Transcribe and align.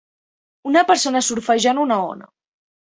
Una 0.71 0.83
persona 0.93 1.23
surfejant 1.29 1.85
una 1.87 2.03
ona. 2.11 2.33